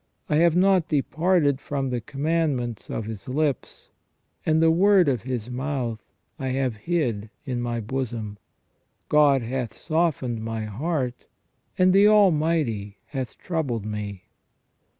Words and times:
I 0.29 0.37
have 0.37 0.55
not 0.55 0.87
departed 0.87 1.61
from 1.61 1.91
the 1.91 2.01
commandments 2.01 2.89
of 2.89 3.05
His 3.05 3.27
lips: 3.27 3.91
and 4.47 4.59
the 4.59 4.71
word 4.71 5.07
of 5.07 5.21
His 5.21 5.51
mouth 5.51 6.01
I 6.39 6.47
have 6.47 6.75
hid 6.77 7.29
in 7.45 7.61
my 7.61 7.81
bosom.... 7.81 8.39
God 9.09 9.43
hath 9.43 9.77
softened 9.77 10.41
my 10.41 10.65
heart, 10.65 11.27
and 11.77 11.93
the 11.93 12.07
Almighty 12.07 12.97
hath 13.09 13.37
troubled 13.37 13.85
me." 13.85 14.23